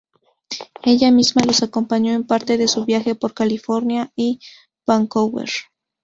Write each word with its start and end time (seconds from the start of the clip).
Ella 0.81 1.11
misma 1.11 1.43
los 1.45 1.61
acompañó 1.61 2.11
en 2.13 2.25
parte 2.25 2.57
de 2.57 2.67
su 2.67 2.85
viaje 2.85 3.13
por 3.13 3.35
California 3.35 4.11
y 4.15 4.39
Vancouver. 4.87 5.51